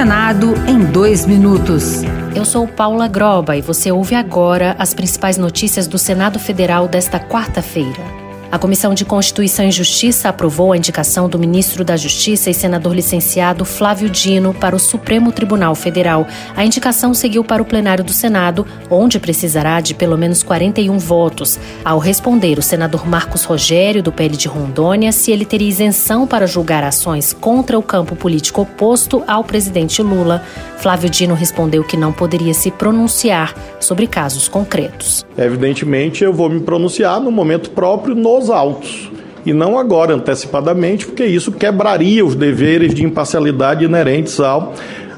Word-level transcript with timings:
Senado 0.00 0.54
em 0.66 0.82
dois 0.82 1.26
minutos. 1.26 2.00
Eu 2.34 2.42
sou 2.46 2.66
Paula 2.66 3.06
Groba 3.06 3.54
e 3.54 3.60
você 3.60 3.92
ouve 3.92 4.14
agora 4.14 4.74
as 4.78 4.94
principais 4.94 5.36
notícias 5.36 5.86
do 5.86 5.98
Senado 5.98 6.38
Federal 6.38 6.88
desta 6.88 7.20
quarta-feira. 7.20 8.29
A 8.52 8.58
Comissão 8.58 8.92
de 8.92 9.04
Constituição 9.04 9.64
e 9.64 9.70
Justiça 9.70 10.28
aprovou 10.28 10.72
a 10.72 10.76
indicação 10.76 11.28
do 11.28 11.38
ministro 11.38 11.84
da 11.84 11.96
Justiça 11.96 12.50
e 12.50 12.54
senador 12.54 12.96
licenciado 12.96 13.64
Flávio 13.64 14.10
Dino 14.10 14.52
para 14.52 14.74
o 14.74 14.78
Supremo 14.78 15.30
Tribunal 15.30 15.76
Federal. 15.76 16.26
A 16.56 16.64
indicação 16.64 17.14
seguiu 17.14 17.44
para 17.44 17.62
o 17.62 17.64
plenário 17.64 18.02
do 18.02 18.12
Senado, 18.12 18.66
onde 18.90 19.20
precisará 19.20 19.80
de 19.80 19.94
pelo 19.94 20.18
menos 20.18 20.42
41 20.42 20.98
votos. 20.98 21.60
Ao 21.84 22.00
responder 22.00 22.58
o 22.58 22.62
senador 22.62 23.06
Marcos 23.06 23.44
Rogério, 23.44 24.02
do 24.02 24.10
PL 24.10 24.36
de 24.36 24.48
Rondônia, 24.48 25.12
se 25.12 25.30
ele 25.30 25.44
teria 25.44 25.68
isenção 25.68 26.26
para 26.26 26.44
julgar 26.44 26.82
ações 26.82 27.32
contra 27.32 27.78
o 27.78 27.82
campo 27.82 28.16
político 28.16 28.62
oposto 28.62 29.22
ao 29.28 29.44
presidente 29.44 30.02
Lula, 30.02 30.42
Flávio 30.78 31.08
Dino 31.08 31.34
respondeu 31.34 31.84
que 31.84 31.96
não 31.96 32.12
poderia 32.12 32.54
se 32.54 32.70
pronunciar 32.72 33.54
sobre 33.78 34.08
casos 34.08 34.48
concretos. 34.48 35.24
Evidentemente, 35.38 36.24
eu 36.24 36.32
vou 36.32 36.48
me 36.48 36.60
pronunciar 36.60 37.20
no 37.20 37.30
momento 37.30 37.70
próprio 37.70 38.14
no 38.14 38.39
aos 38.40 38.48
autos 38.48 39.10
e 39.44 39.52
não 39.52 39.78
agora 39.78 40.14
antecipadamente, 40.14 41.06
porque 41.06 41.24
isso 41.24 41.52
quebraria 41.52 42.24
os 42.24 42.34
deveres 42.34 42.94
de 42.94 43.04
imparcialidade 43.04 43.84
inerentes 43.84 44.40
ao, 44.40 44.74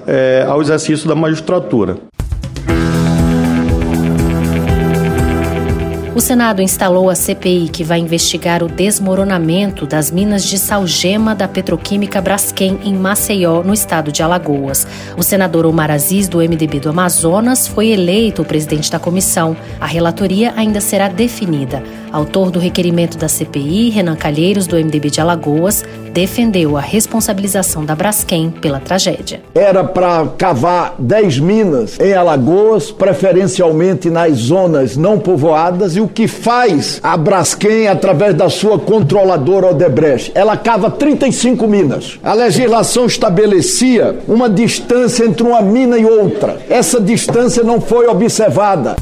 é, 0.07 0.45
ao 0.49 0.61
exercício 0.61 1.09
da 1.09 1.15
magistratura. 1.15 1.97
O 6.15 6.21
Senado 6.21 6.61
instalou 6.61 7.09
a 7.09 7.15
CPI 7.15 7.71
que 7.71 7.83
vai 7.83 7.99
investigar 7.99 8.63
o 8.63 8.69
desmoronamento 8.69 9.87
das 9.87 10.11
minas 10.11 10.45
de 10.45 10.59
salgema 10.59 11.35
da 11.35 11.49
petroquímica 11.49 12.21
Braskem 12.21 12.79
em 12.85 12.95
Maceió, 12.95 13.63
no 13.63 13.73
estado 13.73 14.13
de 14.13 14.23
Alagoas. 14.23 14.87
O 15.17 15.23
senador 15.23 15.65
Omar 15.65 15.91
Aziz, 15.91 16.29
do 16.29 16.37
MDB 16.37 16.81
do 16.81 16.91
Amazonas, 16.91 17.67
foi 17.67 17.89
eleito 17.89 18.45
presidente 18.45 18.93
da 18.93 18.99
comissão. 18.99 19.57
A 19.81 19.87
relatoria 19.87 20.53
ainda 20.55 20.83
será 20.83 21.09
definida. 21.09 21.83
Autor 22.13 22.51
do 22.51 22.59
requerimento 22.59 23.17
da 23.17 23.27
CPI, 23.27 23.89
Renan 23.89 24.17
Calheiros, 24.17 24.67
do 24.67 24.77
MDB 24.77 25.09
de 25.09 25.19
Alagoas, 25.19 25.83
defendeu 26.13 26.77
a 26.77 26.81
responsabilização 26.83 27.87
da 27.87 27.97
Braskem 27.97 28.51
pela 28.51 28.79
tragédia. 28.79 29.41
Era 29.55 29.83
para 29.83 30.27
cavar 30.37 30.95
10 30.99 31.39
minas 31.39 31.99
em 31.99 32.13
Alagoas, 32.13 32.91
preferencialmente 32.91 34.11
nas 34.11 34.37
zonas 34.37 34.95
não 34.95 35.19
povoadas, 35.19 35.97
e 35.97 36.02
o 36.03 36.09
que 36.09 36.27
faz 36.27 37.01
a 37.03 37.17
Braskem 37.17 37.89
através 37.89 38.35
da 38.35 38.51
sua 38.51 38.79
controladora 38.79 39.69
Odebrecht? 39.69 40.33
Ela 40.35 40.57
cava 40.57 40.91
35 40.91 41.67
minas. 41.67 42.19
A 42.23 42.35
legislação 42.35 43.07
estabelecia 43.07 44.19
uma 44.27 44.51
distância 44.51 45.25
entre 45.25 45.43
uma 45.43 45.63
mina 45.63 45.99
e 45.99 46.05
outra. 46.05 46.59
Essa 46.69 47.01
distância 47.01 47.63
não 47.63 47.81
foi 47.81 48.07
observada. 48.07 48.97